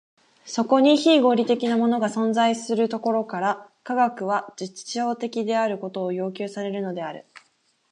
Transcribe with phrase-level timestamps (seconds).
[0.45, 7.23] そこに非合理的なものが存在するところから、科学は実証的であることを要求されるのである。